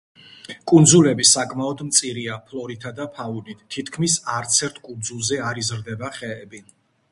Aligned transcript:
კუნძულები 0.69 1.25
საკმაოდ 1.31 1.83
მწირია 1.89 2.37
ფლორითა 2.47 2.95
და 3.01 3.07
ფაუნით, 3.19 3.63
თითქმის 3.77 4.15
არცერთ 4.39 4.83
კუნძულზე 4.89 5.41
არ 5.53 5.63
იზრდება 5.67 6.13
ხეები. 6.19 6.67